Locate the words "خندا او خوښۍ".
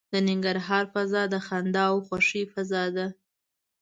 1.47-2.43